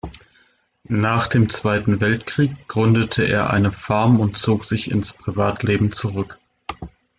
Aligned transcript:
Nach 0.89 1.27
dem 1.27 1.51
Zweiten 1.51 2.01
Weltkrieg 2.01 2.67
gründete 2.67 3.21
er 3.21 3.51
eine 3.51 3.71
Farm 3.71 4.19
und 4.19 4.35
zog 4.35 4.65
sich 4.65 4.89
ins 4.89 5.13
Privatleben 5.13 5.91
zurück. 5.91 6.39